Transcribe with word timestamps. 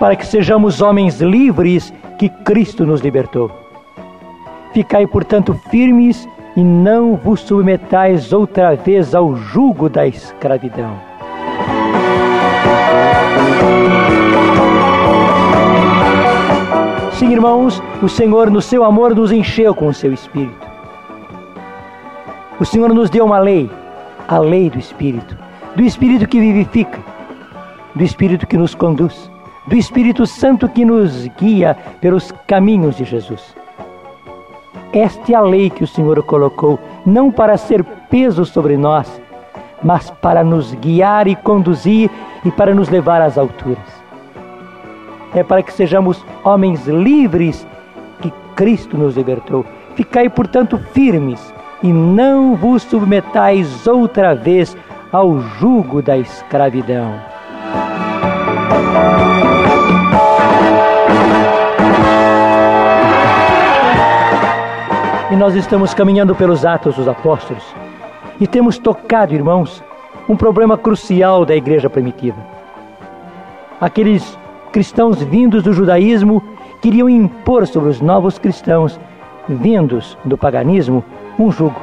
para 0.00 0.16
que 0.16 0.26
sejamos 0.26 0.80
homens 0.80 1.20
livres 1.20 1.92
que 2.18 2.30
Cristo 2.30 2.86
nos 2.86 3.02
libertou. 3.02 3.50
Ficai, 4.72 5.06
portanto, 5.06 5.52
firmes 5.70 6.26
e 6.56 6.64
não 6.64 7.16
vos 7.16 7.40
submetais 7.40 8.32
outra 8.32 8.74
vez 8.74 9.14
ao 9.14 9.36
jugo 9.36 9.90
da 9.90 10.06
escravidão. 10.06 10.90
Sim, 17.12 17.32
irmãos, 17.32 17.82
o 18.02 18.08
Senhor, 18.08 18.50
no 18.50 18.62
seu 18.62 18.82
amor, 18.82 19.14
nos 19.14 19.30
encheu 19.30 19.74
com 19.74 19.88
o 19.88 19.94
seu 19.94 20.14
Espírito. 20.14 20.66
O 22.58 22.64
Senhor 22.64 22.88
nos 22.94 23.10
deu 23.10 23.26
uma 23.26 23.38
lei, 23.38 23.70
a 24.26 24.38
lei 24.38 24.70
do 24.70 24.78
Espírito, 24.78 25.36
do 25.76 25.82
Espírito 25.82 26.26
que 26.26 26.40
vivifica, 26.40 26.98
do 27.94 28.02
Espírito 28.02 28.46
que 28.46 28.56
nos 28.56 28.74
conduz, 28.74 29.30
do 29.70 29.76
Espírito 29.76 30.26
Santo 30.26 30.68
que 30.68 30.84
nos 30.84 31.28
guia 31.38 31.76
pelos 32.00 32.32
caminhos 32.44 32.96
de 32.96 33.04
Jesus. 33.04 33.54
Esta 34.92 35.32
é 35.32 35.34
a 35.36 35.40
lei 35.40 35.70
que 35.70 35.84
o 35.84 35.86
Senhor 35.86 36.20
colocou, 36.24 36.76
não 37.06 37.30
para 37.30 37.56
ser 37.56 37.84
peso 38.10 38.44
sobre 38.44 38.76
nós, 38.76 39.22
mas 39.80 40.10
para 40.10 40.42
nos 40.42 40.74
guiar 40.74 41.28
e 41.28 41.36
conduzir 41.36 42.10
e 42.44 42.50
para 42.50 42.74
nos 42.74 42.88
levar 42.88 43.22
às 43.22 43.38
alturas. 43.38 43.78
É 45.32 45.44
para 45.44 45.62
que 45.62 45.72
sejamos 45.72 46.26
homens 46.42 46.88
livres 46.88 47.64
que 48.20 48.32
Cristo 48.56 48.98
nos 48.98 49.16
libertou. 49.16 49.64
Ficai, 49.94 50.28
portanto, 50.28 50.78
firmes 50.92 51.54
e 51.80 51.92
não 51.92 52.56
vos 52.56 52.82
submetais 52.82 53.86
outra 53.86 54.34
vez 54.34 54.76
ao 55.12 55.38
jugo 55.38 56.02
da 56.02 56.18
escravidão. 56.18 57.30
E 65.30 65.36
nós 65.36 65.54
estamos 65.54 65.94
caminhando 65.94 66.34
pelos 66.34 66.64
Atos 66.66 66.96
dos 66.96 67.06
Apóstolos 67.06 67.64
e 68.40 68.46
temos 68.46 68.78
tocado, 68.78 69.34
irmãos, 69.34 69.82
um 70.28 70.36
problema 70.36 70.76
crucial 70.76 71.44
da 71.44 71.54
igreja 71.54 71.88
primitiva. 71.90 72.38
Aqueles 73.80 74.38
cristãos 74.72 75.22
vindos 75.22 75.62
do 75.62 75.72
judaísmo 75.72 76.42
queriam 76.80 77.08
impor 77.08 77.66
sobre 77.66 77.90
os 77.90 78.00
novos 78.00 78.38
cristãos 78.38 78.98
vindos 79.48 80.16
do 80.24 80.36
paganismo 80.36 81.04
um 81.38 81.50
jugo. 81.50 81.80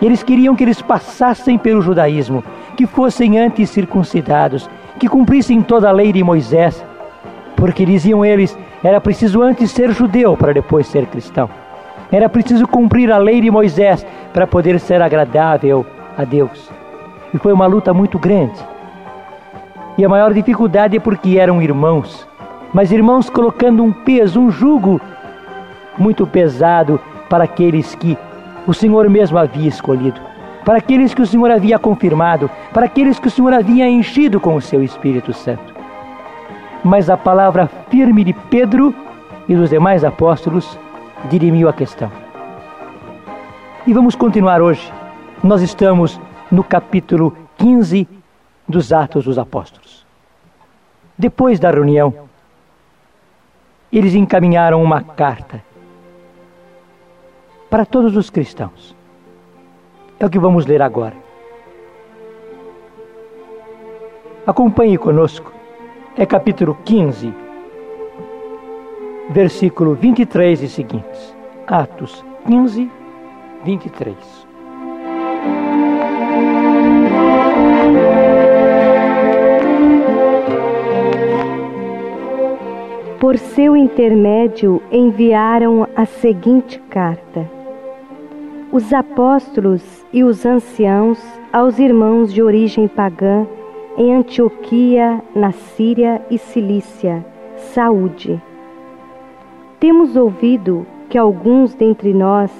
Eles 0.00 0.22
queriam 0.22 0.56
que 0.56 0.64
eles 0.64 0.82
passassem 0.82 1.56
pelo 1.56 1.80
judaísmo, 1.80 2.42
que 2.76 2.86
fossem 2.86 3.38
antes 3.38 3.70
circuncidados, 3.70 4.68
que 5.02 5.08
cumprissem 5.08 5.60
toda 5.60 5.88
a 5.88 5.92
lei 5.92 6.12
de 6.12 6.22
Moisés, 6.22 6.80
porque 7.56 7.84
diziam 7.84 8.24
eles, 8.24 8.56
era 8.84 9.00
preciso 9.00 9.42
antes 9.42 9.72
ser 9.72 9.90
judeu 9.90 10.36
para 10.36 10.54
depois 10.54 10.86
ser 10.86 11.06
cristão. 11.06 11.50
Era 12.12 12.28
preciso 12.28 12.68
cumprir 12.68 13.10
a 13.10 13.18
lei 13.18 13.40
de 13.40 13.50
Moisés 13.50 14.06
para 14.32 14.46
poder 14.46 14.78
ser 14.78 15.02
agradável 15.02 15.84
a 16.16 16.22
Deus. 16.22 16.70
E 17.34 17.38
foi 17.38 17.52
uma 17.52 17.66
luta 17.66 17.92
muito 17.92 18.16
grande. 18.16 18.54
E 19.98 20.04
a 20.04 20.08
maior 20.08 20.32
dificuldade 20.32 20.96
é 20.96 21.00
porque 21.00 21.36
eram 21.36 21.60
irmãos, 21.60 22.28
mas 22.72 22.92
irmãos 22.92 23.28
colocando 23.28 23.82
um 23.82 23.90
peso, 23.90 24.38
um 24.38 24.52
jugo 24.52 25.00
muito 25.98 26.28
pesado 26.28 27.00
para 27.28 27.42
aqueles 27.42 27.92
que 27.96 28.16
o 28.68 28.72
Senhor 28.72 29.10
mesmo 29.10 29.36
havia 29.36 29.68
escolhido, 29.68 30.20
para 30.64 30.78
aqueles 30.78 31.12
que 31.12 31.22
o 31.22 31.26
Senhor 31.26 31.50
havia 31.50 31.78
confirmado, 31.78 32.50
para 32.72 32.86
aqueles 32.86 33.18
que 33.18 33.28
o 33.28 33.30
Senhor 33.30 33.52
havia 33.52 33.88
enchido 33.88 34.40
com 34.40 34.54
o 34.54 34.60
seu 34.60 34.82
Espírito 34.82 35.32
Santo. 35.32 35.74
Mas 36.84 37.10
a 37.10 37.16
palavra 37.16 37.68
firme 37.88 38.24
de 38.24 38.32
Pedro 38.32 38.94
e 39.48 39.54
dos 39.54 39.70
demais 39.70 40.04
apóstolos 40.04 40.78
dirimiu 41.28 41.68
a 41.68 41.72
questão. 41.72 42.10
E 43.86 43.92
vamos 43.92 44.14
continuar 44.14 44.62
hoje. 44.62 44.92
Nós 45.42 45.60
estamos 45.62 46.20
no 46.50 46.62
capítulo 46.62 47.36
15 47.58 48.08
dos 48.68 48.92
Atos 48.92 49.24
dos 49.24 49.38
Apóstolos. 49.38 50.06
Depois 51.18 51.58
da 51.58 51.70
reunião, 51.70 52.14
eles 53.92 54.14
encaminharam 54.14 54.82
uma 54.82 55.02
carta 55.02 55.62
para 57.68 57.84
todos 57.84 58.16
os 58.16 58.30
cristãos. 58.30 58.94
É 60.22 60.26
o 60.26 60.30
que 60.30 60.38
vamos 60.38 60.66
ler 60.66 60.80
agora. 60.80 61.16
Acompanhe 64.46 64.96
conosco. 64.96 65.52
É 66.16 66.24
capítulo 66.24 66.78
15, 66.84 67.34
versículo 69.30 69.96
23 69.96 70.62
e 70.62 70.68
seguintes. 70.68 71.36
Atos 71.66 72.24
15, 72.46 72.88
23. 73.64 74.16
Por 83.18 83.36
seu 83.38 83.76
intermédio 83.76 84.80
enviaram 84.92 85.88
a 85.96 86.06
seguinte 86.06 86.78
carta: 86.88 87.50
Os 88.72 88.90
apóstolos 88.90 89.82
e 90.14 90.24
os 90.24 90.46
anciãos 90.46 91.22
aos 91.52 91.78
irmãos 91.78 92.32
de 92.32 92.42
origem 92.42 92.88
pagã 92.88 93.46
em 93.98 94.14
Antioquia, 94.14 95.22
na 95.34 95.52
Síria 95.52 96.24
e 96.30 96.38
Cilícia, 96.38 97.22
saúde. 97.56 98.40
Temos 99.78 100.16
ouvido 100.16 100.86
que 101.10 101.18
alguns 101.18 101.74
dentre 101.74 102.14
nós 102.14 102.50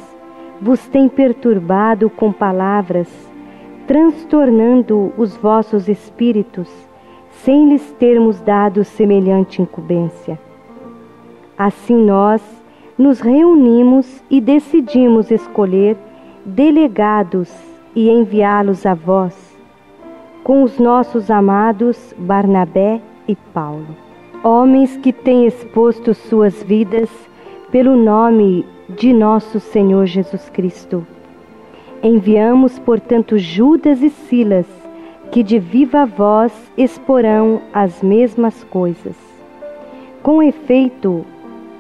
vos 0.61 0.87
têm 0.87 1.09
perturbado 1.09 2.11
com 2.11 2.31
palavras, 2.31 3.09
transtornando 3.87 5.15
os 5.17 5.35
vossos 5.35 5.89
espíritos, 5.89 6.71
sem 7.31 7.71
lhes 7.71 7.91
termos 7.93 8.39
dado 8.43 8.85
semelhante 8.85 9.63
incumbência. 9.63 10.39
Assim 11.57 11.97
nós 11.97 12.62
nos 13.03 13.21
reunimos 13.21 14.23
e 14.31 14.41
decidimos 14.41 15.31
escolher 15.31 15.97
delegados 16.45 17.53
e 17.95 18.09
enviá-los 18.09 18.87
a 18.87 18.95
vós, 18.95 19.59
com 20.43 20.63
os 20.63 20.79
nossos 20.79 21.31
amados 21.31 22.15
Barnabé 22.19 23.01
e 23.29 23.37
Paulo 23.37 24.03
homens 24.43 24.97
que 24.97 25.13
têm 25.13 25.47
exposto 25.47 26.15
suas 26.15 26.63
vidas 26.65 27.09
pelo 27.71 27.97
nome 27.97 28.67
de 28.89 29.13
nosso 29.13 29.61
Senhor 29.61 30.07
Jesus 30.07 30.51
Cristo. 30.51 31.07
Enviamos, 32.03 32.79
portanto, 32.79 33.39
Judas 33.39 34.03
e 34.03 34.11
Silas, 34.11 34.67
que 35.31 35.45
de 35.45 35.61
viva 35.61 36.05
voz 36.05 36.53
exporão 36.77 37.63
as 37.73 38.03
mesmas 38.03 38.65
coisas. 38.65 39.17
Com 40.23 40.43
efeito, 40.43 41.25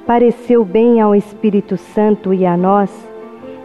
pareceu 0.07 0.65
bem 0.65 1.01
ao 1.01 1.15
Espírito 1.15 1.77
Santo 1.77 2.33
e 2.33 2.45
a 2.45 2.57
nós 2.57 2.91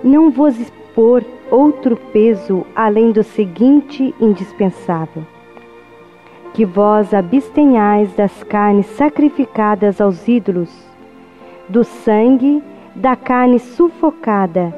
não 0.03 0.29
vos 0.29 0.59
expor 0.59 1.23
outro 1.49 1.95
peso 2.11 2.65
além 2.75 3.11
do 3.11 3.23
seguinte 3.23 4.13
indispensável 4.19 5.23
que 6.57 6.65
vós 6.65 7.13
abstenhais 7.13 8.11
das 8.15 8.43
carnes 8.43 8.87
sacrificadas 8.87 10.01
aos 10.01 10.27
ídolos, 10.27 10.75
do 11.69 11.83
sangue, 11.83 12.63
da 12.95 13.15
carne 13.15 13.59
sufocada 13.59 14.75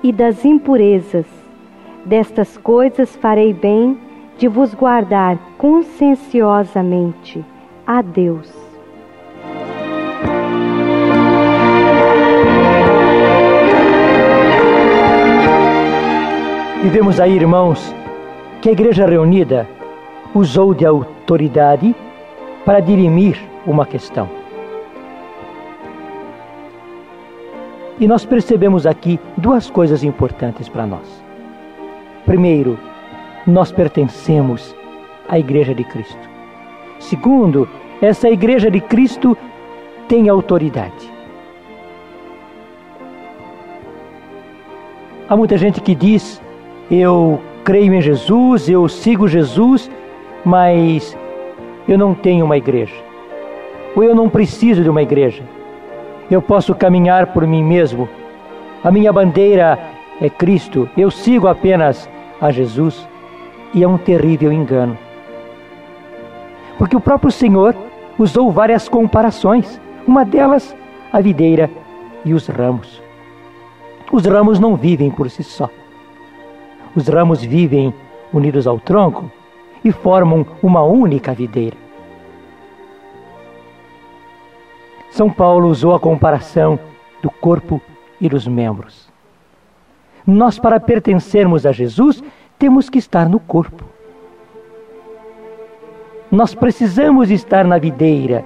e 0.00 0.12
das 0.12 0.44
impurezas. 0.44 1.26
Destas 2.04 2.56
coisas 2.56 3.16
farei 3.16 3.52
bem 3.52 3.98
de 4.38 4.46
vos 4.46 4.74
guardar 4.74 5.36
conscienciosamente 5.58 7.44
a 7.84 8.00
Deus. 8.00 8.65
E 16.86 16.88
vemos 16.88 17.18
aí, 17.18 17.34
irmãos, 17.34 17.92
que 18.62 18.68
a 18.68 18.72
igreja 18.72 19.06
reunida 19.06 19.68
usou 20.32 20.72
de 20.72 20.86
autoridade 20.86 21.92
para 22.64 22.78
dirimir 22.78 23.36
uma 23.66 23.84
questão. 23.84 24.28
E 27.98 28.06
nós 28.06 28.24
percebemos 28.24 28.86
aqui 28.86 29.18
duas 29.36 29.68
coisas 29.68 30.04
importantes 30.04 30.68
para 30.68 30.86
nós. 30.86 31.24
Primeiro, 32.24 32.78
nós 33.44 33.72
pertencemos 33.72 34.72
à 35.28 35.40
Igreja 35.40 35.74
de 35.74 35.82
Cristo. 35.82 36.30
Segundo, 37.00 37.68
essa 38.00 38.30
Igreja 38.30 38.70
de 38.70 38.80
Cristo 38.80 39.36
tem 40.06 40.28
autoridade. 40.28 41.12
Há 45.28 45.36
muita 45.36 45.58
gente 45.58 45.80
que 45.80 45.92
diz: 45.92 46.40
Eu 46.90 47.40
creio 47.64 47.92
em 47.94 48.00
Jesus, 48.00 48.68
eu 48.68 48.88
sigo 48.88 49.26
Jesus, 49.26 49.90
mas 50.44 51.16
eu 51.88 51.98
não 51.98 52.14
tenho 52.14 52.44
uma 52.44 52.56
igreja. 52.56 52.94
ou 53.96 54.04
eu 54.04 54.14
não 54.14 54.28
preciso 54.28 54.82
de 54.82 54.90
uma 54.90 55.02
igreja. 55.02 55.42
Eu 56.30 56.42
posso 56.42 56.74
caminhar 56.74 57.28
por 57.32 57.46
mim 57.46 57.64
mesmo. 57.64 58.08
A 58.84 58.90
minha 58.90 59.12
bandeira 59.12 59.78
é 60.20 60.28
Cristo. 60.28 60.88
Eu 60.96 61.10
sigo 61.10 61.48
apenas 61.48 62.08
a 62.40 62.52
Jesus. 62.52 63.08
E 63.74 63.82
é 63.82 63.88
um 63.88 63.98
terrível 63.98 64.52
engano. 64.52 64.96
Porque 66.78 66.96
o 66.96 67.00
próprio 67.00 67.30
Senhor 67.30 67.74
usou 68.18 68.50
várias 68.50 68.88
comparações. 68.88 69.80
Uma 70.06 70.24
delas, 70.24 70.76
a 71.12 71.20
videira 71.20 71.70
e 72.24 72.34
os 72.34 72.46
ramos. 72.46 73.02
Os 74.12 74.24
ramos 74.26 74.60
não 74.60 74.76
vivem 74.76 75.10
por 75.10 75.30
si 75.30 75.42
só. 75.42 75.68
Os 76.96 77.06
ramos 77.08 77.44
vivem 77.44 77.92
unidos 78.32 78.66
ao 78.66 78.80
tronco 78.80 79.30
e 79.84 79.92
formam 79.92 80.46
uma 80.62 80.82
única 80.82 81.34
videira. 81.34 81.76
São 85.10 85.30
Paulo 85.30 85.68
usou 85.68 85.94
a 85.94 86.00
comparação 86.00 86.78
do 87.22 87.30
corpo 87.30 87.80
e 88.20 88.28
dos 88.28 88.48
membros. 88.48 89.08
Nós, 90.26 90.58
para 90.58 90.80
pertencermos 90.80 91.66
a 91.66 91.72
Jesus, 91.72 92.24
temos 92.58 92.88
que 92.88 92.98
estar 92.98 93.28
no 93.28 93.38
corpo. 93.38 93.84
Nós 96.30 96.54
precisamos 96.54 97.30
estar 97.30 97.64
na 97.64 97.78
videira, 97.78 98.44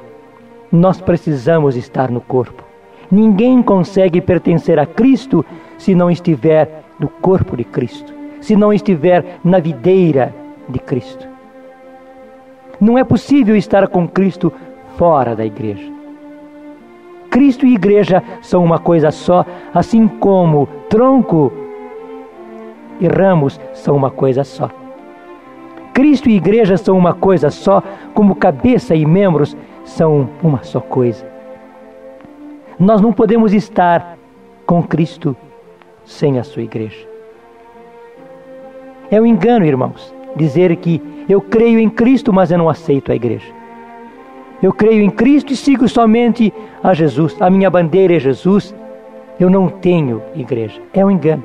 nós 0.71 1.01
precisamos 1.01 1.77
estar 1.77 2.11
no 2.11 2.21
corpo. 2.21 2.65
Ninguém 3.11 3.63
consegue 3.63 4.21
pertencer 4.21 4.79
a 4.79 4.87
Cristo 4.87 5.45
se 5.79 5.95
não 5.95 6.11
estiver 6.11 6.85
no 6.99 7.09
corpo 7.09 7.57
de 7.57 7.65
Cristo, 7.65 8.13
se 8.41 8.57
não 8.57 8.73
estiver 8.73 9.39
na 9.45 9.59
videira 9.59 10.35
de 10.69 10.79
Cristo. 10.79 11.29
Não 12.81 12.97
é 12.97 13.05
possível 13.05 13.55
estar 13.57 13.87
com 13.89 14.09
Cristo 14.09 14.53
fora 14.97 15.37
da 15.37 15.45
igreja. 15.45 15.91
Cristo 17.31 17.65
e 17.65 17.75
igreja 17.75 18.23
são 18.43 18.65
uma 18.65 18.79
coisa 18.79 19.11
só, 19.11 19.45
assim 19.73 20.09
como 20.09 20.67
tronco 20.89 21.53
e 23.01 23.07
ramos 23.07 23.61
são 23.73 23.97
uma 23.97 24.11
coisa 24.11 24.45
só. 24.45 24.71
Cristo 25.93 26.29
e 26.29 26.37
igreja 26.37 26.77
são 26.77 26.97
uma 26.97 27.15
coisa 27.15 27.51
só, 27.51 27.83
como 28.15 28.35
cabeça 28.35 28.95
e 28.95 29.05
membros 29.05 29.57
são 29.85 30.29
uma 30.43 30.63
só 30.63 30.81
coisa. 30.81 31.25
Nós 32.79 33.01
não 33.01 33.13
podemos 33.13 33.53
estar 33.53 34.17
com 34.67 34.83
Cristo 34.83 35.37
sem 36.05 36.39
a 36.39 36.45
sua 36.45 36.63
igreja. 36.63 37.10
É 39.11 39.21
um 39.21 39.27
engano, 39.27 39.67
irmãos, 39.67 40.15
dizer 40.37 40.75
que 40.77 41.03
eu 41.29 41.41
creio 41.41 41.79
em 41.79 41.91
Cristo, 41.91 42.33
mas 42.33 42.51
eu 42.51 42.59
não 42.59 42.69
aceito 42.69 43.11
a 43.11 43.15
igreja. 43.15 43.53
Eu 44.63 44.73
creio 44.73 45.03
em 45.03 45.11
Cristo 45.11 45.53
e 45.53 45.57
sigo 45.57 45.89
somente 45.89 46.53
a 46.83 46.95
Jesus. 46.95 47.37
A 47.41 47.49
minha 47.51 47.71
bandeira 47.71 48.15
é 48.15 48.21
Jesus. 48.21 48.75
Eu 49.39 49.49
não 49.49 49.69
tenho 49.69 50.23
igreja. 50.35 50.81
É 50.93 51.05
um 51.05 51.11
engano. 51.11 51.43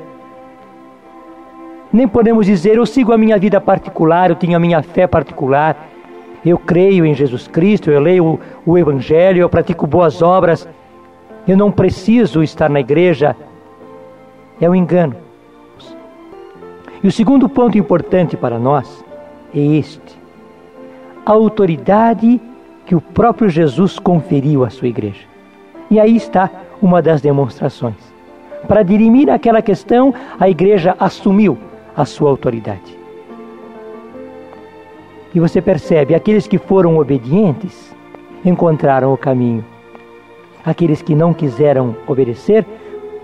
Nem 1.92 2.08
podemos 2.08 2.46
dizer 2.46 2.76
eu 2.76 2.86
sigo 2.86 3.14
a 3.14 3.18
minha 3.18 3.38
vida 3.38 3.62
particular, 3.62 4.30
eu 4.30 4.36
tenho 4.36 4.58
a 4.58 4.60
minha 4.60 4.84
fé 4.84 5.08
particular. 5.08 5.88
Eu 6.46 6.60
creio 6.60 7.06
em 7.06 7.16
Jesus 7.16 7.48
Cristo, 7.48 7.90
eu 7.90 8.00
leio 8.00 8.40
o 8.66 8.78
Evangelho, 8.78 9.40
eu 9.40 9.50
pratico 9.50 9.88
boas 9.88 10.22
obras. 10.22 10.68
Eu 11.48 11.58
não 11.58 11.72
preciso 11.72 12.44
estar 12.44 12.70
na 12.70 12.80
igreja. 12.80 13.36
É 14.60 14.70
um 14.70 14.76
engano. 14.76 15.25
E 17.06 17.08
o 17.08 17.12
segundo 17.12 17.48
ponto 17.48 17.78
importante 17.78 18.36
para 18.36 18.58
nós 18.58 19.06
é 19.54 19.60
este: 19.60 20.20
a 21.24 21.34
autoridade 21.34 22.42
que 22.84 22.96
o 22.96 23.00
próprio 23.00 23.48
Jesus 23.48 24.00
conferiu 24.00 24.66
à 24.66 24.72
sua 24.72 24.88
igreja. 24.88 25.28
E 25.92 26.00
aí 26.00 26.16
está 26.16 26.50
uma 26.82 27.04
das 27.04 27.22
demonstrações. 27.22 28.12
Para 28.68 28.82
dirimir 28.82 29.30
aquela 29.30 29.62
questão, 29.62 30.16
a 30.40 30.50
igreja 30.50 30.96
assumiu 31.00 31.60
a 31.96 32.06
sua 32.06 32.32
autoridade. 32.32 32.98
E 35.32 35.40
você 35.40 35.62
percebe, 35.62 36.16
aqueles 36.16 36.48
que 36.48 36.58
foram 36.58 36.98
obedientes 36.98 37.96
encontraram 38.44 39.14
o 39.14 39.18
caminho. 39.18 39.64
Aqueles 40.66 41.04
que 41.04 41.14
não 41.14 41.36
quiseram 41.36 41.96
obedecer 42.08 42.66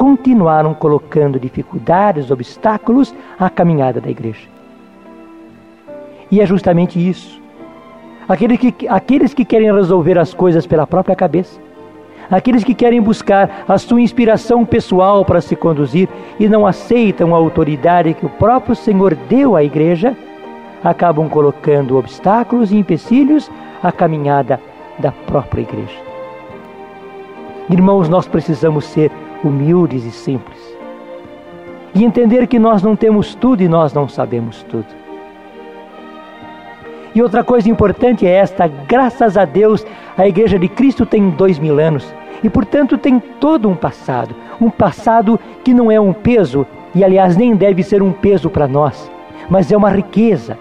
continuaram 0.02 0.74
colocando 0.74 1.40
dificuldades, 1.40 2.32
obstáculos 2.32 3.14
à 3.40 3.52
caminhada 3.52 4.02
da 4.02 4.10
igreja. 4.10 4.48
E 6.32 6.42
é 6.42 6.46
justamente 6.48 6.98
isso 6.98 7.40
aqueles 8.28 8.58
que, 8.58 8.88
aqueles 8.88 9.32
que 9.32 9.46
querem 9.46 9.72
resolver 9.72 10.18
as 10.18 10.34
coisas 10.34 10.66
pela 10.66 10.88
própria 10.88 11.16
cabeça, 11.16 11.62
aqueles 12.32 12.64
que 12.64 12.74
querem 12.74 13.00
buscar 13.00 13.64
a 13.68 13.78
sua 13.78 14.02
inspiração 14.02 14.66
pessoal 14.66 15.24
para 15.24 15.40
se 15.40 15.56
conduzir 15.56 16.10
e 16.40 16.50
não 16.50 16.66
aceitam 16.66 17.36
a 17.36 17.38
autoridade 17.38 18.16
que 18.16 18.26
o 18.26 18.30
próprio 18.30 18.76
Senhor 18.76 19.14
deu 19.30 19.56
à 19.56 19.64
igreja, 19.64 20.18
acabam 20.84 21.30
colocando 21.30 21.96
obstáculos 21.96 22.72
e 22.72 22.76
empecilhos 22.76 23.52
à 23.84 23.92
caminhada 23.92 24.60
da 24.98 25.12
própria 25.12 25.62
igreja. 25.62 26.00
Irmãos, 27.70 28.10
nós 28.10 28.28
precisamos 28.28 28.86
ser 28.86 29.12
humildes 29.44 30.06
e 30.06 30.12
simples 30.12 30.82
e 31.94 32.04
entender 32.04 32.48
que 32.48 32.60
nós 32.60 32.82
não 32.82 32.96
temos 32.96 33.36
tudo 33.36 33.62
e 33.62 33.68
nós 33.68 33.94
não 33.94 34.08
sabemos 34.08 34.64
tudo. 34.64 34.88
E 37.14 37.22
outra 37.22 37.44
coisa 37.44 37.70
importante 37.70 38.26
é 38.26 38.32
esta: 38.32 38.68
graças 38.68 39.38
a 39.38 39.46
Deus, 39.46 39.86
a 40.18 40.28
Igreja 40.28 40.58
de 40.58 40.68
Cristo 40.68 41.06
tem 41.06 41.30
dois 41.30 41.60
mil 41.60 41.80
anos 41.80 42.14
e, 42.44 42.50
portanto, 42.50 42.98
tem 42.98 43.20
todo 43.40 43.70
um 43.70 43.76
passado. 43.76 44.34
Um 44.60 44.70
passado 44.70 45.40
que 45.64 45.74
não 45.74 45.92
é 45.92 46.00
um 46.00 46.14
peso, 46.14 46.66
e 46.96 47.04
aliás, 47.04 47.36
nem 47.36 47.56
deve 47.56 47.84
ser 47.84 48.02
um 48.02 48.12
peso 48.12 48.50
para 48.50 48.68
nós, 48.68 49.12
mas 49.50 49.72
é 49.72 49.78
uma 49.78 49.90
riqueza. 49.90 50.58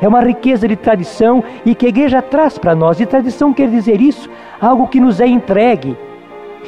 É 0.00 0.08
uma 0.08 0.20
riqueza 0.20 0.66
de 0.66 0.74
tradição 0.74 1.44
e 1.64 1.76
que 1.76 1.86
a 1.86 1.88
igreja 1.88 2.20
traz 2.20 2.58
para 2.58 2.74
nós. 2.74 3.00
E 3.00 3.06
tradição 3.06 3.52
quer 3.52 3.68
dizer 3.68 4.00
isso, 4.00 4.28
algo 4.60 4.88
que 4.88 4.98
nos 4.98 5.20
é 5.20 5.26
entregue. 5.26 5.96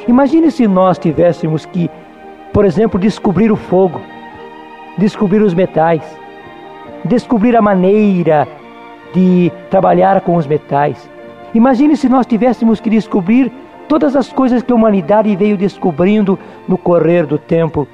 Imagine 0.07 0.51
se 0.51 0.67
nós 0.67 0.99
tivéssemos 0.99 1.65
que, 1.65 1.89
por 2.53 2.65
exemplo, 2.65 2.99
descobrir 2.99 3.51
o 3.51 3.55
fogo, 3.55 3.99
descobrir 4.97 5.41
os 5.41 5.53
metais, 5.53 6.03
descobrir 7.03 7.55
a 7.55 7.61
maneira 7.61 8.47
de 9.13 9.51
trabalhar 9.69 10.21
com 10.21 10.35
os 10.35 10.45
metais. 10.45 11.09
Imagine 11.53 11.95
se 11.95 12.09
nós 12.09 12.25
tivéssemos 12.25 12.79
que 12.79 12.89
descobrir 12.89 13.51
todas 13.87 14.15
as 14.15 14.31
coisas 14.31 14.61
que 14.61 14.71
a 14.71 14.75
humanidade 14.75 15.35
veio 15.35 15.57
descobrindo 15.57 16.37
no 16.67 16.77
correr 16.77 17.25
do 17.25 17.37
tempo. 17.37 17.87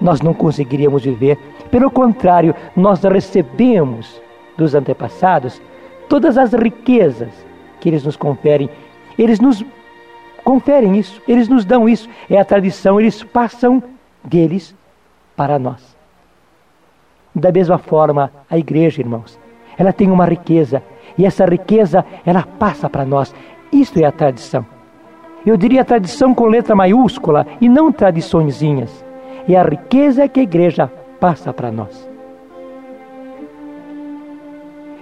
Nós 0.00 0.20
não 0.20 0.34
conseguiríamos 0.34 1.04
viver. 1.04 1.38
Pelo 1.70 1.90
contrário, 1.90 2.54
nós 2.76 3.02
recebemos 3.02 4.20
dos 4.56 4.74
antepassados 4.74 5.60
todas 6.08 6.36
as 6.36 6.52
riquezas 6.52 7.30
que 7.80 7.88
eles 7.88 8.04
nos 8.04 8.16
conferem. 8.16 8.68
Eles 9.18 9.40
nos 9.40 9.64
conferem 10.44 10.98
isso, 10.98 11.20
eles 11.26 11.48
nos 11.48 11.64
dão 11.64 11.88
isso. 11.88 12.08
É 12.28 12.38
a 12.38 12.44
tradição, 12.44 13.00
eles 13.00 13.22
passam 13.22 13.82
deles 14.22 14.74
para 15.34 15.58
nós. 15.58 15.96
Da 17.34 17.50
mesma 17.50 17.78
forma, 17.78 18.30
a 18.48 18.56
igreja, 18.56 19.00
irmãos, 19.00 19.38
ela 19.76 19.92
tem 19.92 20.10
uma 20.10 20.24
riqueza 20.24 20.82
e 21.18 21.26
essa 21.26 21.44
riqueza 21.44 22.04
ela 22.24 22.42
passa 22.42 22.88
para 22.88 23.04
nós. 23.04 23.34
Isto 23.72 23.98
é 23.98 24.04
a 24.04 24.12
tradição. 24.12 24.64
Eu 25.44 25.56
diria 25.56 25.84
tradição 25.84 26.32
com 26.32 26.46
letra 26.46 26.76
maiúscula 26.76 27.46
e 27.60 27.68
não 27.68 27.90
tradiçõezinhas. 27.90 29.04
É 29.48 29.56
a 29.56 29.62
riqueza 29.62 30.28
que 30.28 30.40
a 30.40 30.44
igreja 30.44 30.90
passa 31.20 31.52
para 31.52 31.70
nós. 31.70 32.08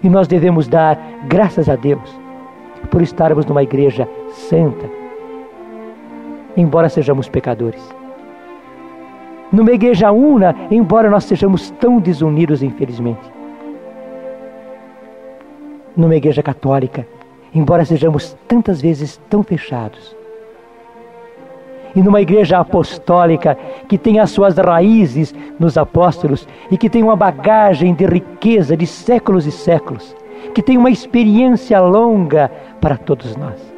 E 0.02 0.08
nós 0.08 0.26
devemos 0.26 0.66
dar 0.66 0.98
graças 1.28 1.68
a 1.68 1.76
Deus 1.76 2.18
por 2.90 3.02
estarmos 3.02 3.46
numa 3.46 3.62
igreja 3.62 4.08
santa, 4.30 4.90
embora 6.56 6.88
sejamos 6.88 7.28
pecadores 7.28 7.82
numa 9.52 9.72
igreja 9.72 10.10
una, 10.10 10.56
embora 10.70 11.10
nós 11.10 11.24
sejamos 11.24 11.70
tão 11.72 11.98
desunidos, 12.00 12.62
infelizmente. 12.62 13.20
Numa 15.94 16.16
igreja 16.16 16.42
católica, 16.42 17.06
embora 17.54 17.84
sejamos 17.84 18.34
tantas 18.48 18.80
vezes 18.80 19.20
tão 19.28 19.42
fechados. 19.42 20.16
E 21.94 22.00
numa 22.00 22.22
igreja 22.22 22.58
apostólica 22.58 23.58
que 23.86 23.98
tem 23.98 24.18
as 24.18 24.30
suas 24.30 24.56
raízes 24.56 25.34
nos 25.60 25.76
apóstolos 25.76 26.48
e 26.70 26.78
que 26.78 26.88
tem 26.88 27.02
uma 27.02 27.14
bagagem 27.14 27.92
de 27.92 28.06
riqueza 28.06 28.74
de 28.74 28.86
séculos 28.86 29.46
e 29.46 29.52
séculos, 29.52 30.16
que 30.54 30.62
tem 30.62 30.78
uma 30.78 30.90
experiência 30.90 31.78
longa 31.78 32.50
para 32.80 32.96
todos 32.96 33.36
nós. 33.36 33.71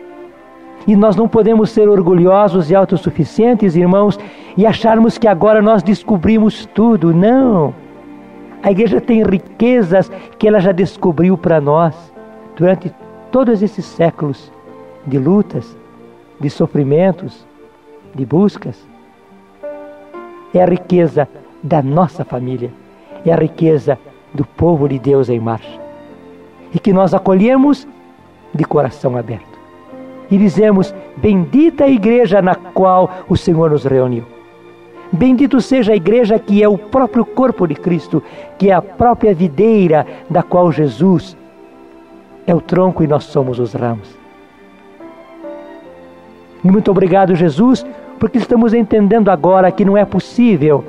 E 0.87 0.95
nós 0.95 1.17
não 1.17 1.27
podemos 1.27 1.71
ser 1.71 1.89
orgulhosos 1.89 2.71
e 2.71 2.75
autossuficientes, 2.75 3.75
irmãos, 3.75 4.19
e 4.57 4.67
acharmos 4.67 5.17
que 5.17 5.27
agora 5.27 5.63
nós 5.63 5.83
descobrimos 5.83 6.67
tudo. 6.75 7.15
Não. 7.15 7.75
A 8.63 8.71
igreja 8.71 9.01
tem 9.01 9.23
riquezas 9.23 10.11
que 10.39 10.49
ela 10.49 10.59
já 10.59 10.73
descobriu 10.73 11.37
para 11.37 11.61
nós 11.61 11.95
durante 12.57 12.93
todos 13.31 13.63
esses 13.63 13.85
séculos 13.85 14.53
de 15.07 15.19
lutas, 15.19 15.77
de 16.41 16.49
sofrimentos, 16.49 17.47
de 18.15 18.25
buscas. 18.25 18.87
É 20.53 20.63
a 20.63 20.67
riqueza 20.67 21.29
da 21.63 21.83
nossa 21.83 22.25
família, 22.25 22.71
é 23.25 23.33
a 23.33 23.37
riqueza 23.37 23.99
do 24.33 24.45
povo 24.45 24.89
de 24.89 24.99
Deus 24.99 25.29
em 25.29 25.41
marcha. 25.41 25.81
E 26.73 26.79
que 26.79 26.93
nós 26.93 27.15
acolhemos 27.15 27.87
de 28.55 28.65
coração 28.65 29.17
aberto. 29.17 29.54
E 30.31 30.39
dizemos: 30.39 30.95
Bendita 31.17 31.85
a 31.85 31.89
igreja 31.89 32.41
na 32.43 32.55
qual 32.55 33.11
o 33.29 33.37
Senhor 33.37 33.71
nos 33.71 33.85
reuniu. 33.85 34.25
Bendito 35.13 35.61
seja 35.61 35.93
a 35.93 35.97
igreja 35.97 36.39
que 36.39 36.63
é 36.63 36.69
o 36.69 36.77
próprio 36.77 37.25
corpo 37.25 37.67
de 37.69 37.75
Cristo, 37.75 38.23
que 38.59 38.71
é 38.71 38.73
a 38.73 38.83
própria 38.83 39.33
videira 39.33 40.07
da 40.29 40.43
qual 40.43 40.73
Jesus 40.73 41.37
é 42.47 42.55
o 42.55 42.61
tronco 42.61 43.03
e 43.03 43.07
nós 43.07 43.25
somos 43.25 43.59
os 43.59 43.73
ramos. 43.75 44.17
E 46.65 46.71
muito 46.71 46.91
obrigado, 46.91 47.35
Jesus, 47.35 47.87
porque 48.19 48.39
estamos 48.39 48.75
entendendo 48.75 49.31
agora 49.31 49.71
que 49.71 49.85
não 49.85 49.97
é 49.97 50.05
possível 50.05 50.85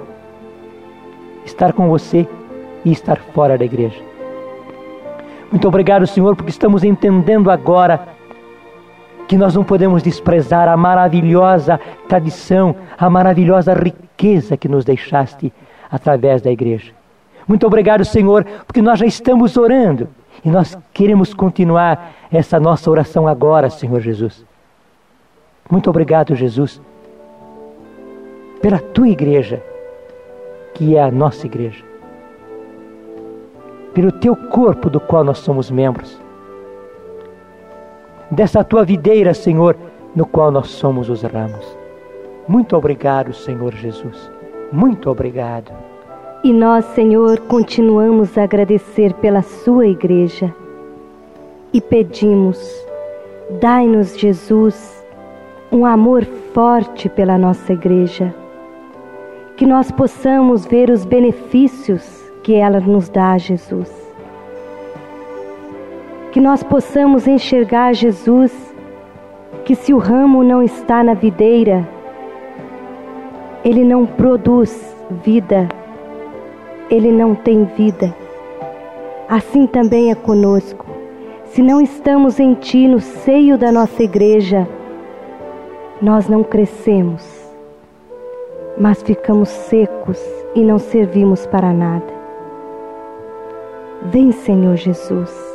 estar 1.46 1.74
com 1.74 1.88
você 1.88 2.28
e 2.84 2.92
estar 2.92 3.18
fora 3.18 3.58
da 3.58 3.66
igreja. 3.66 4.02
Muito 5.52 5.68
obrigado, 5.68 6.08
Senhor, 6.08 6.36
porque 6.36 6.50
estamos 6.50 6.84
entendendo 6.84 7.52
agora 7.52 8.08
que 9.28 9.38
nós 9.38 9.56
não 9.56 9.64
podemos 9.64 10.04
desprezar 10.04 10.68
a 10.68 10.78
maravilhosa 10.78 11.80
tradição, 12.08 12.76
a 12.98 13.10
maravilhosa 13.10 13.74
riqueza 13.74 14.56
que 14.56 14.68
nos 14.68 14.86
deixaste 14.86 15.52
através 15.92 16.42
da 16.42 16.52
igreja. 16.52 16.92
Muito 17.48 17.66
obrigado, 17.66 18.04
Senhor, 18.06 18.46
porque 18.66 18.82
nós 18.82 19.00
já 19.00 19.06
estamos 19.06 19.58
orando 19.58 20.10
e 20.44 20.50
nós 20.50 20.78
queremos 20.94 21.34
continuar 21.34 22.14
essa 22.32 22.60
nossa 22.60 22.90
oração 22.90 23.28
agora, 23.28 23.70
Senhor 23.70 24.00
Jesus. 24.00 24.46
Muito 25.70 25.90
obrigado, 25.90 26.36
Jesus, 26.36 26.82
pela 28.62 28.80
tua 28.80 29.10
igreja, 29.10 29.62
que 30.74 30.96
é 30.96 31.02
a 31.02 31.12
nossa 31.12 31.46
igreja, 31.46 31.84
pelo 33.94 34.12
teu 34.12 34.36
corpo 34.36 34.90
do 34.90 35.00
qual 35.00 35.24
nós 35.24 35.40
somos 35.40 35.72
membros 35.72 36.25
dessa 38.30 38.64
tua 38.64 38.84
videira, 38.84 39.34
Senhor, 39.34 39.76
no 40.16 40.26
qual 40.26 40.52
nós 40.52 40.70
somos 40.70 41.10
os 41.10 41.22
ramos. 41.24 41.78
Muito 42.48 42.76
obrigado, 42.76 43.34
Senhor 43.34 43.74
Jesus. 43.74 44.32
Muito 44.72 45.10
obrigado. 45.10 45.72
E 46.44 46.54
nós, 46.54 46.86
Senhor, 46.94 47.40
continuamos 47.42 48.38
a 48.38 48.44
agradecer 48.44 49.14
pela 49.16 49.42
Sua 49.42 49.88
igreja 49.88 50.54
e 51.74 51.82
pedimos, 51.82 52.58
dai-nos, 53.60 54.18
Jesus, 54.18 55.06
um 55.72 55.86
amor 55.86 56.24
forte 56.54 57.10
pela 57.10 57.38
nossa 57.38 57.74
igreja, 57.74 58.34
que 59.58 59.66
nós 59.66 59.92
possamos 59.92 60.66
ver 60.66 60.90
os 60.90 61.04
benefícios 61.04 62.24
que 62.44 62.54
ela 62.54 62.80
nos 62.80 63.10
dá, 63.10 63.38
Jesus 63.38 64.05
que 66.36 66.42
nós 66.42 66.62
possamos 66.62 67.30
enxergar 67.30 67.94
Jesus, 67.94 68.52
que 69.64 69.74
se 69.74 69.94
o 69.94 69.98
ramo 69.98 70.44
não 70.44 70.62
está 70.62 71.02
na 71.02 71.14
videira, 71.14 71.88
ele 73.64 73.86
não 73.86 74.06
produz 74.06 74.94
vida, 75.24 75.70
ele 76.90 77.10
não 77.10 77.36
tem 77.36 77.64
vida. 77.64 78.14
Assim 79.30 79.66
também 79.66 80.12
é 80.12 80.16
conosco. 80.16 80.86
Se 81.46 81.62
não 81.62 81.80
estamos 81.80 82.38
em 82.38 82.54
Ti, 82.54 82.86
no 82.86 83.00
seio 83.00 83.58
da 83.58 83.72
nossa 83.72 84.04
igreja, 84.04 84.68
nós 86.02 86.28
não 86.28 86.44
crescemos, 86.44 87.50
mas 88.78 89.02
ficamos 89.02 89.48
secos 89.48 90.22
e 90.54 90.60
não 90.60 90.80
servimos 90.80 91.46
para 91.48 91.72
nada. 91.72 92.14
Vem, 94.12 94.34
Senhor 94.34 94.76
Jesus 94.76 95.55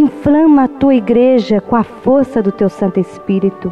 Inflama 0.00 0.64
a 0.64 0.68
tua 0.68 0.94
igreja 0.94 1.60
com 1.60 1.76
a 1.76 1.84
força 1.84 2.42
do 2.42 2.50
teu 2.50 2.70
Santo 2.70 2.98
Espírito. 2.98 3.70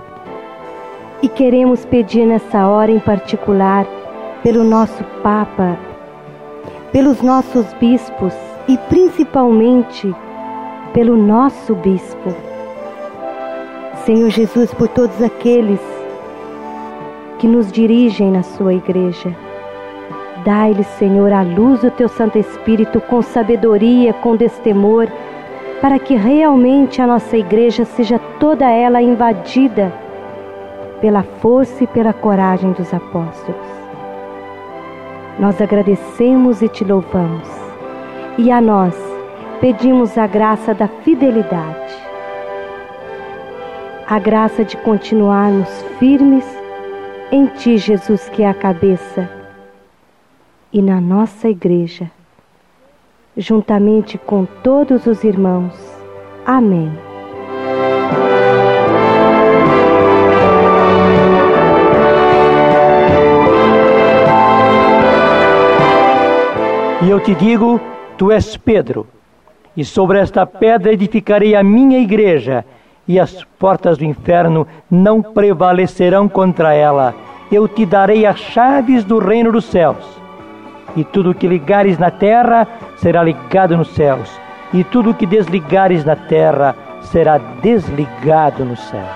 E 1.22 1.28
queremos 1.28 1.86
pedir 1.86 2.26
nessa 2.26 2.68
hora 2.68 2.92
em 2.92 3.00
particular 3.00 3.86
pelo 4.42 4.62
nosso 4.62 5.02
Papa, 5.22 5.78
pelos 6.92 7.22
nossos 7.22 7.72
bispos 7.80 8.34
e 8.68 8.76
principalmente 8.90 10.14
pelo 10.92 11.16
nosso 11.16 11.74
bispo. 11.76 12.34
Senhor 14.04 14.28
Jesus, 14.28 14.74
por 14.74 14.88
todos 14.88 15.22
aqueles 15.22 15.80
que 17.38 17.46
nos 17.46 17.72
dirigem 17.72 18.30
na 18.30 18.42
sua 18.42 18.74
igreja. 18.74 19.34
Dai-lhes, 20.44 20.88
Senhor, 20.98 21.32
a 21.32 21.40
luz 21.40 21.80
do 21.80 21.90
teu 21.90 22.06
Santo 22.06 22.36
Espírito 22.36 23.00
com 23.00 23.22
sabedoria, 23.22 24.12
com 24.12 24.36
destemor 24.36 25.08
para 25.80 25.98
que 25.98 26.14
realmente 26.14 27.00
a 27.00 27.06
nossa 27.06 27.36
igreja 27.36 27.84
seja 27.84 28.18
toda 28.40 28.68
ela 28.68 29.00
invadida 29.00 29.92
pela 31.00 31.22
força 31.22 31.84
e 31.84 31.86
pela 31.86 32.12
coragem 32.12 32.72
dos 32.72 32.92
apóstolos. 32.92 33.78
Nós 35.38 35.60
agradecemos 35.60 36.62
e 36.62 36.68
te 36.68 36.84
louvamos, 36.84 37.48
e 38.36 38.50
a 38.50 38.60
nós 38.60 38.94
pedimos 39.60 40.18
a 40.18 40.26
graça 40.26 40.74
da 40.74 40.88
fidelidade, 40.88 41.94
a 44.06 44.18
graça 44.18 44.64
de 44.64 44.76
continuarmos 44.78 45.68
firmes 45.98 46.44
em 47.30 47.46
Ti, 47.46 47.76
Jesus, 47.76 48.28
que 48.30 48.42
é 48.42 48.48
a 48.48 48.54
cabeça, 48.54 49.28
e 50.72 50.82
na 50.82 51.00
nossa 51.00 51.48
igreja 51.48 52.10
juntamente 53.38 54.18
com 54.18 54.44
todos 54.44 55.06
os 55.06 55.22
irmãos. 55.22 55.72
Amém. 56.44 56.90
E 67.00 67.08
eu 67.08 67.20
te 67.20 67.34
digo: 67.36 67.80
tu 68.16 68.32
és 68.32 68.56
Pedro, 68.56 69.06
e 69.76 69.84
sobre 69.84 70.18
esta 70.18 70.44
pedra 70.44 70.92
edificarei 70.92 71.54
a 71.54 71.62
minha 71.62 72.00
igreja, 72.00 72.64
e 73.06 73.20
as 73.20 73.44
portas 73.58 73.96
do 73.96 74.04
inferno 74.04 74.66
não 74.90 75.22
prevalecerão 75.22 76.28
contra 76.28 76.74
ela. 76.74 77.14
Eu 77.50 77.68
te 77.68 77.86
darei 77.86 78.26
as 78.26 78.38
chaves 78.38 79.04
do 79.04 79.18
reino 79.18 79.52
dos 79.52 79.64
céus 79.64 80.18
e 80.96 81.04
tudo 81.04 81.30
o 81.30 81.34
que 81.34 81.46
ligares 81.46 81.98
na 81.98 82.10
terra 82.10 82.66
será 82.96 83.22
ligado 83.22 83.76
nos 83.76 83.88
céus, 83.88 84.30
e 84.72 84.84
tudo 84.84 85.10
o 85.10 85.14
que 85.14 85.26
desligares 85.26 86.04
na 86.04 86.16
terra 86.16 86.74
será 87.00 87.38
desligado 87.38 88.64
no 88.64 88.76
céu. 88.76 89.06